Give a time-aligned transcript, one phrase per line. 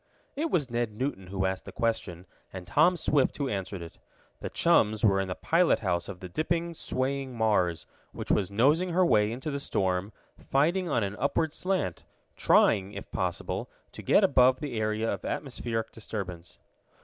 [0.35, 3.99] It was Ned Newton who asked the question, and Tom Swift who answered it.
[4.39, 8.93] The chums were in the pilot house of the dipping, swaying Mars, which was nosing
[8.93, 10.11] her way into the storm,
[10.49, 12.03] fighting on an upward slant,
[12.35, 16.57] trying, if possible, to get above the area of atmospheric disturbance.